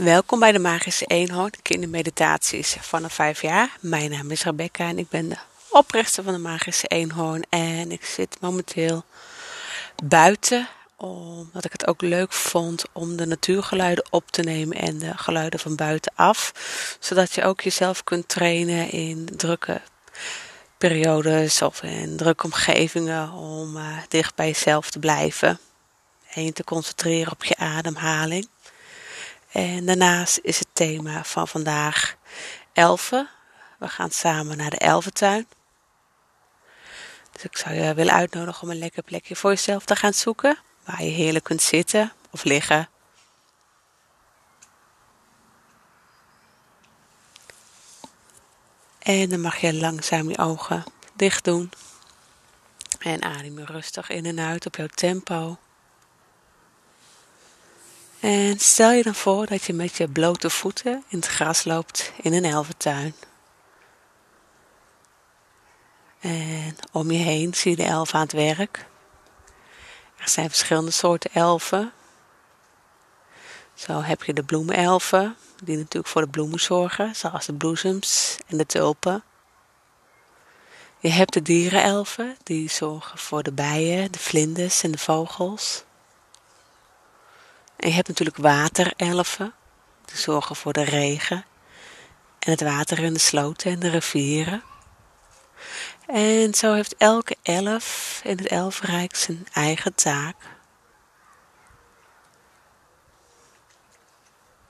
Welkom 0.00 0.38
bij 0.38 0.52
de 0.52 0.58
Magische 0.58 1.04
Eenhoorn 1.04 1.52
kindermeditaties 1.62 2.76
vanaf 2.80 3.12
5 3.12 3.42
jaar. 3.42 3.76
Mijn 3.80 4.10
naam 4.10 4.30
is 4.30 4.42
Rebecca 4.42 4.88
en 4.88 4.98
ik 4.98 5.08
ben 5.08 5.28
de 5.28 5.36
oprichter 5.70 6.24
van 6.24 6.32
de 6.32 6.38
Magische 6.38 6.86
Eenhoorn. 6.86 7.42
En 7.48 7.92
ik 7.92 8.04
zit 8.04 8.36
momenteel 8.40 9.04
buiten, 10.04 10.68
omdat 10.96 11.64
ik 11.64 11.72
het 11.72 11.86
ook 11.86 12.02
leuk 12.02 12.32
vond 12.32 12.84
om 12.92 13.16
de 13.16 13.26
natuurgeluiden 13.26 14.04
op 14.10 14.30
te 14.30 14.42
nemen 14.42 14.76
en 14.76 14.98
de 14.98 15.12
geluiden 15.16 15.60
van 15.60 15.76
buitenaf. 15.76 16.52
Zodat 17.00 17.34
je 17.34 17.44
ook 17.44 17.60
jezelf 17.60 18.04
kunt 18.04 18.28
trainen 18.28 18.90
in 18.90 19.28
drukke 19.36 19.80
periodes 20.78 21.62
of 21.62 21.82
in 21.82 22.16
drukke 22.16 22.44
omgevingen 22.44 23.32
om 23.32 23.76
uh, 23.76 23.98
dicht 24.08 24.34
bij 24.34 24.46
jezelf 24.46 24.90
te 24.90 24.98
blijven. 24.98 25.58
En 26.34 26.44
je 26.44 26.52
te 26.52 26.64
concentreren 26.64 27.32
op 27.32 27.44
je 27.44 27.56
ademhaling. 27.56 28.48
En 29.52 29.86
daarnaast 29.86 30.38
is 30.42 30.58
het 30.58 30.68
thema 30.72 31.24
van 31.24 31.48
vandaag 31.48 32.16
elfen. 32.72 33.28
We 33.78 33.88
gaan 33.88 34.10
samen 34.10 34.56
naar 34.56 34.70
de 34.70 34.78
elfentuin. 34.78 35.46
Dus 37.32 37.44
ik 37.44 37.56
zou 37.56 37.74
je 37.74 37.94
willen 37.94 38.14
uitnodigen 38.14 38.62
om 38.62 38.70
een 38.70 38.78
lekker 38.78 39.02
plekje 39.02 39.36
voor 39.36 39.50
jezelf 39.50 39.84
te 39.84 39.96
gaan 39.96 40.14
zoeken. 40.14 40.58
Waar 40.84 41.02
je 41.02 41.10
heerlijk 41.10 41.44
kunt 41.44 41.62
zitten 41.62 42.12
of 42.30 42.44
liggen. 42.44 42.88
En 48.98 49.28
dan 49.28 49.40
mag 49.40 49.56
je 49.56 49.74
langzaam 49.74 50.28
je 50.28 50.38
ogen 50.38 50.84
dicht 51.14 51.44
doen. 51.44 51.70
En 52.98 53.22
adem 53.22 53.58
rustig 53.58 54.08
in 54.08 54.26
en 54.26 54.40
uit 54.40 54.66
op 54.66 54.76
jouw 54.76 54.86
tempo. 54.86 55.58
En 58.20 58.58
stel 58.58 58.90
je 58.90 59.02
dan 59.02 59.14
voor 59.14 59.46
dat 59.46 59.64
je 59.64 59.72
met 59.72 59.96
je 59.96 60.08
blote 60.08 60.50
voeten 60.50 61.04
in 61.08 61.18
het 61.18 61.26
gras 61.26 61.64
loopt 61.64 62.12
in 62.22 62.32
een 62.32 62.44
elfentuin. 62.44 63.14
En 66.20 66.76
om 66.92 67.10
je 67.10 67.18
heen 67.18 67.54
zie 67.54 67.70
je 67.70 67.76
de 67.76 67.84
elfen 67.84 68.14
aan 68.14 68.22
het 68.22 68.32
werk. 68.32 68.86
Er 70.16 70.28
zijn 70.28 70.48
verschillende 70.48 70.90
soorten 70.90 71.32
elfen. 71.32 71.92
Zo 73.74 74.02
heb 74.02 74.22
je 74.22 74.34
de 74.34 74.44
bloemenelfen, 74.44 75.36
die 75.64 75.76
natuurlijk 75.76 76.12
voor 76.12 76.22
de 76.22 76.28
bloemen 76.28 76.60
zorgen, 76.60 77.16
zoals 77.16 77.46
de 77.46 77.54
bloesems 77.54 78.36
en 78.46 78.56
de 78.56 78.66
tulpen. 78.66 79.22
Je 80.98 81.08
hebt 81.08 81.32
de 81.32 81.42
dierenelfen, 81.42 82.36
die 82.42 82.70
zorgen 82.70 83.18
voor 83.18 83.42
de 83.42 83.52
bijen, 83.52 84.12
de 84.12 84.18
vlinders 84.18 84.82
en 84.82 84.90
de 84.90 84.98
vogels. 84.98 85.84
En 87.80 87.88
je 87.88 87.94
hebt 87.94 88.08
natuurlijk 88.08 88.36
waterelfen, 88.36 89.54
die 90.04 90.16
zorgen 90.16 90.56
voor 90.56 90.72
de 90.72 90.84
regen 90.84 91.44
en 92.38 92.50
het 92.50 92.60
water 92.60 92.98
in 92.98 93.12
de 93.12 93.18
sloten 93.18 93.70
en 93.70 93.78
de 93.78 93.88
rivieren. 93.88 94.62
En 96.06 96.54
zo 96.54 96.72
heeft 96.72 96.96
elke 96.96 97.36
elf 97.42 98.20
in 98.24 98.36
het 98.36 98.46
elfenrijk 98.46 99.16
zijn 99.16 99.46
eigen 99.52 99.94
taak. 99.94 100.36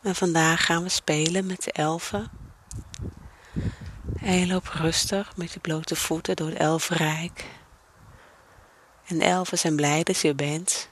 En 0.02 0.14
vandaag 0.14 0.64
gaan 0.64 0.82
we 0.82 0.88
spelen 0.88 1.46
met 1.46 1.62
de 1.62 1.72
elfen. 1.72 2.30
En 4.20 4.38
je 4.38 4.46
loopt 4.46 4.68
rustig 4.68 5.36
met 5.36 5.52
je 5.52 5.60
blote 5.60 5.96
voeten 5.96 6.36
door 6.36 6.48
het 6.48 6.58
elfenrijk. 6.58 7.44
En 9.06 9.18
de 9.18 9.24
elfen 9.24 9.58
zijn 9.58 9.76
blij 9.76 10.02
dat 10.02 10.18
je 10.18 10.28
er 10.28 10.34
bent, 10.34 10.88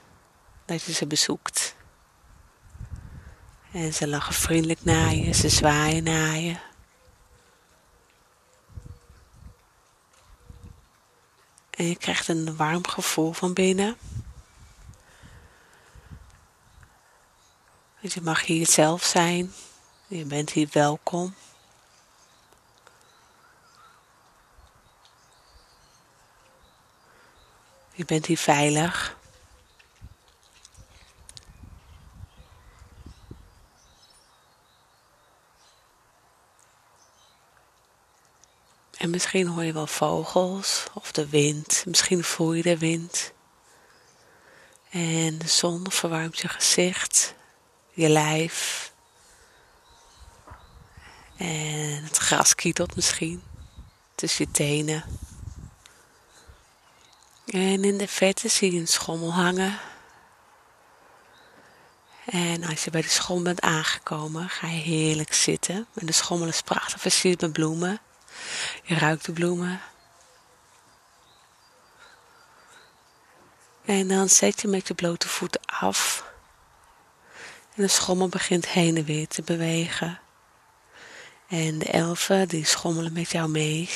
dat 0.65 0.83
je 0.83 0.93
ze 0.93 1.07
bezoekt. 1.07 1.77
En 3.71 3.93
ze 3.93 4.07
lachen 4.07 4.33
vriendelijk 4.33 4.83
naar 4.83 5.13
je, 5.13 5.33
ze 5.33 5.49
zwaaien 5.49 6.03
naar 6.03 6.35
je. 6.37 6.55
En 11.69 11.85
je 11.85 11.95
krijgt 11.95 12.27
een 12.27 12.55
warm 12.55 12.87
gevoel 12.87 13.33
van 13.33 13.53
binnen. 13.53 13.97
Je 17.99 18.21
mag 18.21 18.45
hier 18.45 18.67
zelf 18.67 19.03
zijn. 19.03 19.53
Je 20.07 20.25
bent 20.25 20.51
hier 20.51 20.67
welkom. 20.71 21.35
Je 27.93 28.05
bent 28.05 28.25
hier 28.25 28.37
veilig. 28.37 29.18
En 38.99 39.09
misschien 39.09 39.47
hoor 39.47 39.63
je 39.63 39.73
wel 39.73 39.87
vogels 39.87 40.83
of 40.93 41.11
de 41.11 41.29
wind. 41.29 41.83
Misschien 41.87 42.23
voel 42.23 42.53
je 42.53 42.61
de 42.61 42.77
wind. 42.77 43.31
En 44.89 45.37
de 45.37 45.47
zon 45.47 45.91
verwarmt 45.91 46.39
je 46.39 46.47
gezicht, 46.47 47.33
je 47.93 48.09
lijf. 48.09 48.91
En 51.37 52.03
het 52.03 52.17
gras 52.17 52.55
kietelt 52.55 52.95
misschien 52.95 53.43
tussen 54.15 54.45
je 54.45 54.51
tenen. 54.51 55.03
En 57.45 57.83
in 57.83 57.97
de 57.97 58.07
verte 58.07 58.47
zie 58.47 58.73
je 58.73 58.79
een 58.79 58.87
schommel 58.87 59.33
hangen. 59.33 59.79
En 62.25 62.63
als 62.63 62.83
je 62.83 62.91
bij 62.91 63.01
de 63.01 63.09
schommel 63.09 63.43
bent 63.43 63.61
aangekomen, 63.61 64.49
ga 64.49 64.67
je 64.67 64.81
heerlijk 64.81 65.33
zitten. 65.33 65.87
En 65.93 66.05
de 66.05 66.11
schommel 66.11 66.47
is 66.47 66.61
prachtig 66.61 67.01
versierd 67.01 67.41
met 67.41 67.53
bloemen. 67.53 68.01
Je 68.83 68.95
ruikt 68.95 69.25
de 69.25 69.31
bloemen. 69.31 69.81
En 73.85 74.07
dan 74.07 74.29
zet 74.29 74.61
je 74.61 74.67
met 74.67 74.87
je 74.87 74.93
blote 74.93 75.27
voeten 75.27 75.61
af. 75.65 76.23
En 77.75 77.81
de 77.81 77.87
schommel 77.87 78.29
begint 78.29 78.67
heen 78.67 78.97
en 78.97 79.03
weer 79.03 79.27
te 79.27 79.41
bewegen. 79.41 80.19
En 81.47 81.79
de 81.79 81.85
elfen 81.85 82.47
die 82.47 82.65
schommelen 82.65 83.13
met 83.13 83.31
jou 83.31 83.49
mee. 83.49 83.89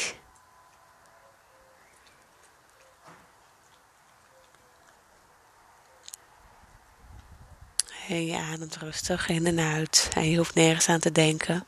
En 8.08 8.26
je 8.26 8.38
ademt 8.38 8.76
rustig 8.76 9.28
in 9.28 9.48
en 9.48 9.60
uit. 9.60 10.10
En 10.16 10.30
je 10.30 10.38
hoeft 10.38 10.56
nergens 10.56 10.90
aan 10.90 11.00
te 11.00 11.12
denken. 11.12 11.66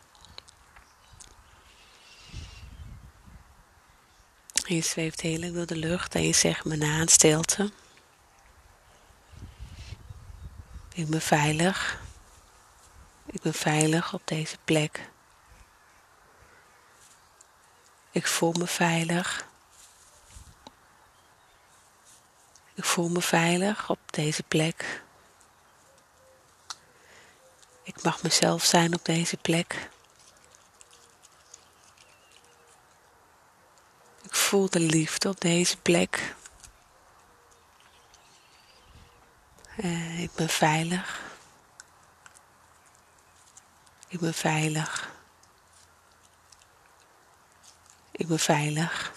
Je 4.68 4.82
zweeft 4.82 5.22
heerlijk 5.22 5.54
door 5.54 5.66
de 5.66 5.76
lucht 5.76 6.16
en 6.16 6.24
je 6.24 6.34
zegt 6.34 6.66
me 6.66 6.76
na 6.76 7.00
in 7.00 7.08
stilte. 7.08 7.72
Ik 10.94 11.08
ben 11.08 11.22
veilig. 11.22 12.02
Ik 13.26 13.42
ben 13.42 13.54
veilig 13.54 14.14
op 14.14 14.22
deze 14.26 14.58
plek. 14.64 15.10
Ik 18.12 18.28
voel 18.28 18.54
me 18.54 18.68
veilig. 18.68 19.46
Ik 22.74 22.84
voel 22.84 23.10
me 23.10 23.22
veilig 23.22 23.90
op 23.90 24.00
deze 24.06 24.44
plek. 24.44 25.04
Ik 27.84 28.04
mag 28.04 28.24
mezelf 28.24 28.64
zijn 28.64 28.94
op 28.94 29.06
deze 29.06 29.38
plek. 29.38 29.90
Voel 34.56 34.70
de 34.70 34.80
liefde 34.80 35.30
op 35.30 35.42
deze 35.42 35.78
plek. 35.78 36.36
Uh, 39.78 40.22
ik 40.22 40.30
ben 40.36 40.50
veilig. 40.50 41.22
Ik 44.08 44.20
ben 44.20 44.34
veilig. 44.34 45.12
Ik 48.12 48.28
ben 48.28 48.40
veilig. 48.40 49.14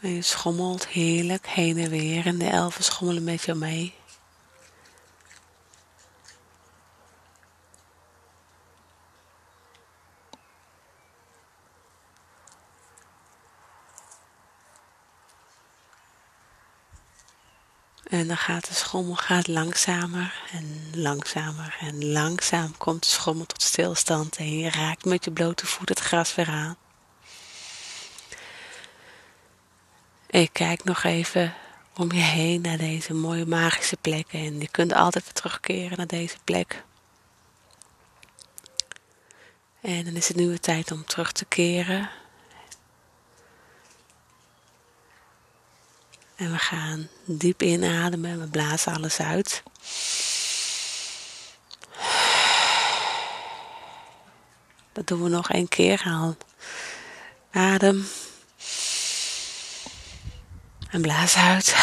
En 0.00 0.14
je 0.14 0.22
schommelt 0.22 0.86
heerlijk 0.86 1.46
heen 1.46 1.78
en 1.78 1.90
weer 1.90 2.26
en 2.26 2.38
de 2.38 2.48
elfen 2.48 2.84
schommelen 2.84 3.24
met 3.24 3.42
jou 3.42 3.58
mee. 3.58 3.97
En 18.08 18.26
dan 18.26 18.36
gaat 18.36 18.68
de 18.68 18.74
schommel 18.74 19.14
gaat 19.14 19.46
langzamer 19.46 20.42
en 20.52 20.90
langzamer 20.94 21.76
en 21.80 22.12
langzaam 22.12 22.76
komt 22.76 23.02
de 23.02 23.08
schommel 23.08 23.46
tot 23.46 23.62
stilstand 23.62 24.36
en 24.36 24.58
je 24.58 24.70
raakt 24.70 25.04
met 25.04 25.24
je 25.24 25.30
blote 25.30 25.66
voet 25.66 25.88
het 25.88 26.00
gras 26.00 26.34
weer 26.34 26.48
aan. 26.48 26.76
En 30.26 30.52
kijk 30.52 30.84
nog 30.84 31.04
even 31.04 31.54
om 31.96 32.12
je 32.12 32.20
heen 32.20 32.60
naar 32.60 32.76
deze 32.76 33.14
mooie 33.14 33.46
magische 33.46 33.96
plekken. 33.96 34.38
En 34.38 34.60
je 34.60 34.68
kunt 34.68 34.92
altijd 34.92 35.24
weer 35.24 35.32
terugkeren 35.32 35.96
naar 35.96 36.06
deze 36.06 36.36
plek. 36.44 36.84
En 39.80 40.04
dan 40.04 40.14
is 40.14 40.28
het 40.28 40.36
nu 40.36 40.48
weer 40.48 40.60
tijd 40.60 40.90
om 40.90 41.04
terug 41.04 41.32
te 41.32 41.44
keren. 41.44 42.10
En 46.38 46.52
we 46.52 46.58
gaan 46.58 47.08
diep 47.24 47.62
inademen 47.62 48.30
en 48.30 48.40
we 48.40 48.46
blazen 48.46 48.94
alles 48.94 49.20
uit. 49.20 49.62
Dat 54.92 55.06
doen 55.06 55.22
we 55.22 55.28
nog 55.28 55.50
één 55.50 55.68
keer. 55.68 56.00
Haal 56.02 56.36
adem. 57.50 58.08
En 60.90 61.02
blaas 61.02 61.36
uit. 61.36 61.76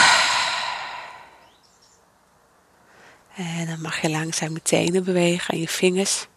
En 3.35 3.65
dan 3.65 3.81
mag 3.81 4.01
je 4.01 4.09
langzaam 4.09 4.53
je 4.53 4.61
tenen 4.61 5.03
bewegen 5.03 5.53
en 5.53 5.59
je 5.59 5.67
vingers. 5.67 6.27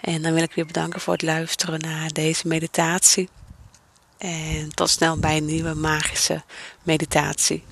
En 0.00 0.22
dan 0.22 0.34
wil 0.34 0.42
ik 0.42 0.54
weer 0.54 0.66
bedanken 0.66 1.00
voor 1.00 1.12
het 1.12 1.22
luisteren 1.22 1.80
naar 1.80 2.12
deze 2.12 2.48
meditatie. 2.48 3.28
En 4.22 4.74
tot 4.74 4.90
snel 4.90 5.18
bij 5.18 5.36
een 5.36 5.44
nieuwe 5.44 5.74
magische 5.74 6.42
meditatie. 6.82 7.64